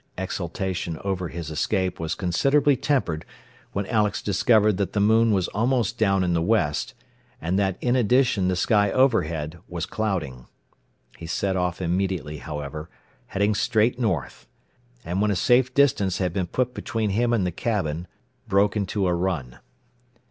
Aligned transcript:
Exultation 0.17 0.97
over 1.03 1.27
his 1.27 1.51
escape 1.51 1.99
was 1.99 2.15
considerably 2.15 2.75
tempered 2.75 3.23
when 3.71 3.85
Alex 3.85 4.23
discovered 4.23 4.77
that 4.77 4.93
the 4.93 4.99
moon 4.99 5.29
was 5.31 5.47
almost 5.49 5.99
down 5.99 6.23
in 6.23 6.33
the 6.33 6.41
west, 6.41 6.95
and 7.39 7.59
that 7.59 7.77
in 7.81 7.95
addition 7.95 8.47
the 8.47 8.55
sky 8.55 8.89
overhead 8.89 9.59
was 9.67 9.85
clouding. 9.85 10.47
He 11.19 11.27
set 11.27 11.55
off 11.55 11.83
immediately, 11.83 12.37
however, 12.39 12.89
heading 13.27 13.53
straight 13.53 13.99
north, 13.99 14.47
and 15.05 15.21
when 15.21 15.29
a 15.29 15.35
safe 15.35 15.71
distance 15.71 16.17
had 16.17 16.33
been 16.33 16.47
put 16.47 16.73
between 16.73 17.11
him 17.11 17.31
and 17.31 17.45
the 17.45 17.51
cabin, 17.51 18.07
broke 18.47 18.75
into 18.75 19.05
a 19.05 19.13
run. 19.13 19.59